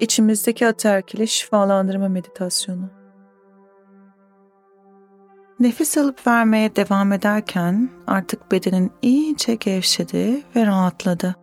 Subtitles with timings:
[0.00, 2.90] İçimizdeki ataerkili şifalandırma meditasyonu.
[5.60, 11.34] Nefes alıp vermeye devam ederken artık bedenin iyice gevşedi ve rahatladı.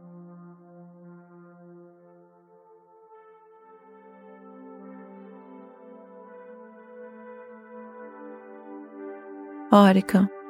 [9.70, 10.41] Harika.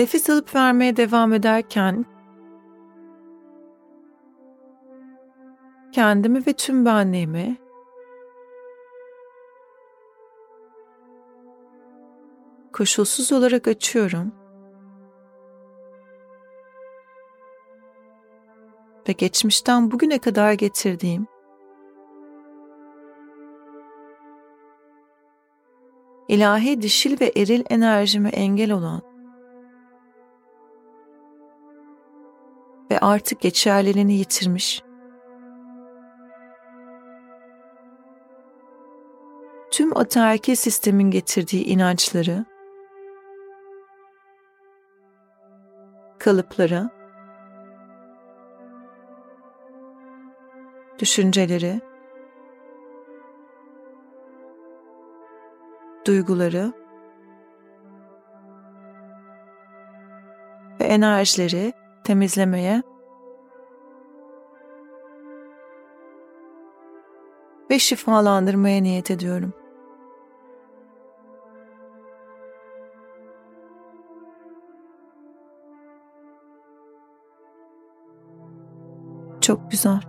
[0.00, 2.04] Nefes alıp vermeye devam ederken
[5.92, 7.56] kendimi ve tüm benliğimi
[12.72, 14.32] koşulsuz olarak açıyorum.
[19.08, 21.26] Ve geçmişten bugüne kadar getirdiğim
[26.28, 29.09] ilahi dişil ve eril enerjime engel olan
[33.00, 34.82] artık geçerliliğini yitirmiş.
[39.70, 42.44] Tüm ataerkil sistemin getirdiği inançları,
[46.18, 46.90] kalıpları,
[50.98, 51.80] düşünceleri,
[56.06, 56.72] duyguları
[60.80, 61.72] ve enerjileri
[62.04, 62.82] temizlemeye
[67.70, 69.52] ve şifalandırmaya niyet ediyorum.
[79.40, 80.00] Çok güzel.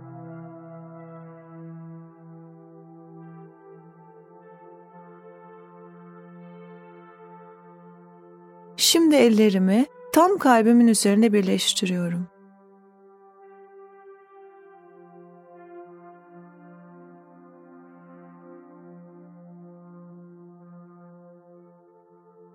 [8.76, 12.26] Şimdi ellerimi tam kalbimin üzerine birleştiriyorum.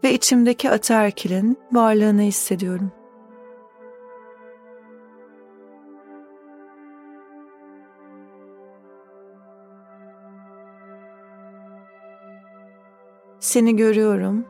[0.07, 2.91] Ve içimdeki ataerkilin varlığını hissediyorum.
[13.39, 14.45] Seni görüyorum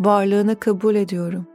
[0.00, 1.46] varlığını kabul ediyorum.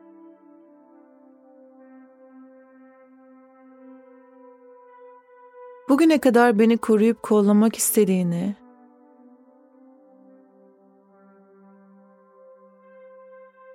[5.89, 8.62] Bugüne kadar beni koruyup kollamak istediğini,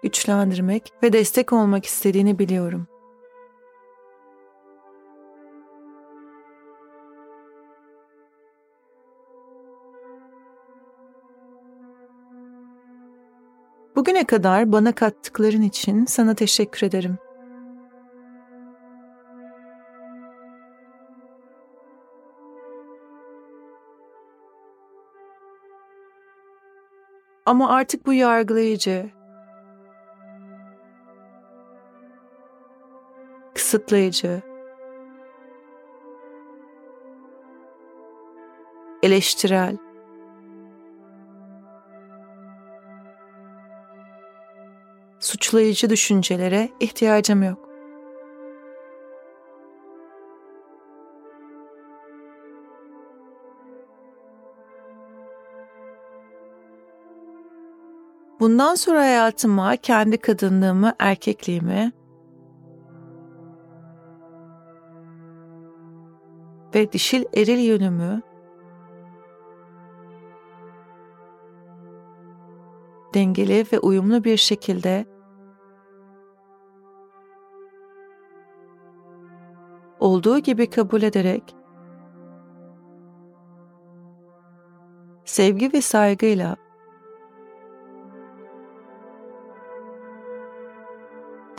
[0.08, 2.86] güçlendirmek ve destek olmak istediğini biliyorum.
[13.96, 17.18] Bugüne kadar bana kattıkların için sana teşekkür ederim.
[27.46, 29.17] Ama artık bu yargılayıcı,
[33.68, 34.42] kısıtlayıcı,
[39.02, 39.76] eleştirel,
[45.20, 47.68] suçlayıcı düşüncelere ihtiyacım yok.
[58.40, 61.97] Bundan sonra hayatıma kendi kadınlığımı, erkekliğimi
[66.74, 68.22] ve dişil eril yönümü
[73.14, 75.06] dengeli ve uyumlu bir şekilde
[80.00, 81.56] olduğu gibi kabul ederek
[85.24, 86.56] sevgi ve saygıyla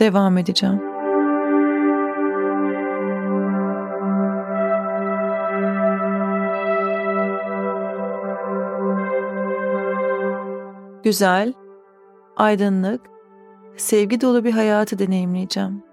[0.00, 0.89] devam edeceğim.
[11.04, 11.52] Güzel,
[12.36, 13.00] aydınlık,
[13.76, 15.90] sevgi dolu bir hayatı deneyimleyeceğim.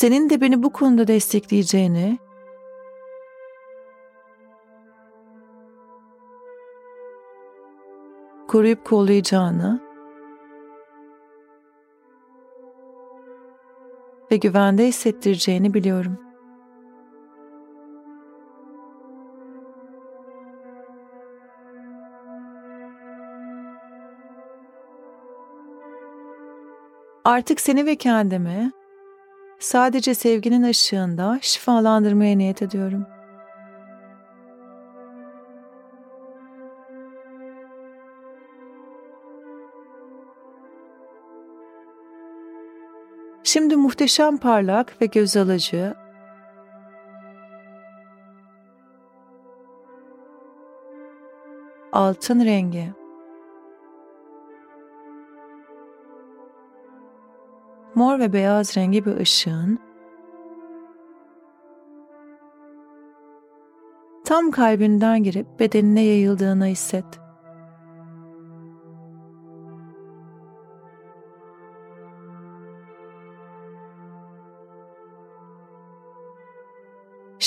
[0.00, 2.18] senin de beni bu konuda destekleyeceğini,
[8.48, 9.80] koruyup kollayacağını
[14.30, 16.18] ve güvende hissettireceğini biliyorum.
[27.24, 28.72] Artık seni ve kendimi
[29.58, 33.06] sadece sevginin ışığında şifalandırmaya niyet ediyorum.
[43.52, 45.94] Şimdi muhteşem parlak ve göz alıcı
[51.92, 52.94] altın rengi
[57.94, 59.78] mor ve beyaz rengi bir ışığın
[64.24, 67.19] tam kalbinden girip bedenine yayıldığını hisset.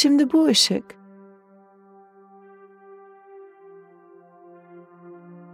[0.03, 0.95] Şimdi bu ışık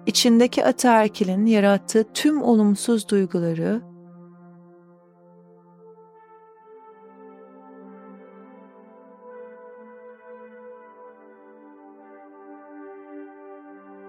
[0.05, 3.81] içindeki ataerkilin yarattığı tüm olumsuz duyguları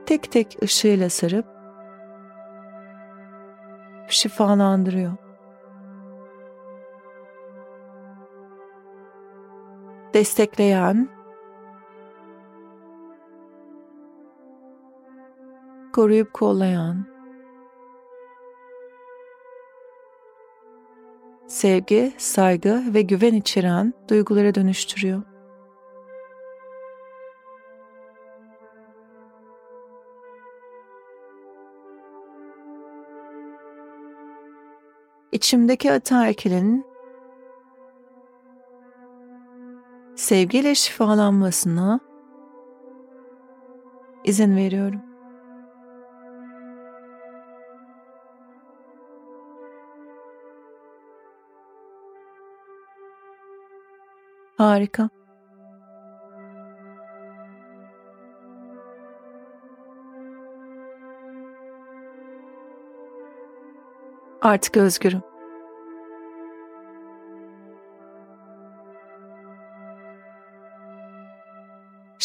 [0.06, 1.46] tek tek ışığıyla sarıp
[4.08, 5.29] şifalandırıyor.
[10.14, 11.08] Destekleyen,
[15.92, 17.06] koruyup kollayan,
[21.46, 25.22] sevgi, saygı ve güven içeren duygulara dönüştürüyor.
[35.32, 36.89] İçimdeki ataerkilin
[40.30, 42.00] sevgiyle şifalanmasına
[44.24, 45.00] izin veriyorum.
[54.56, 55.10] Harika.
[64.42, 65.29] Artık özgürüm.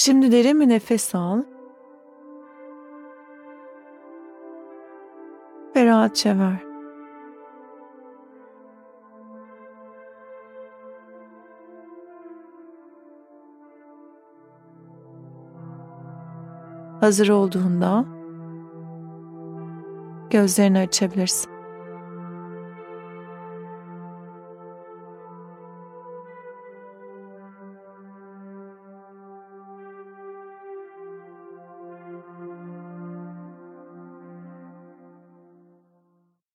[0.06, 1.44] Şimdi derin bir nefes al.
[5.76, 6.64] Ve rahatça ver.
[17.02, 18.06] Hazır olduğunda
[20.30, 21.55] gözlerini açabilirsin.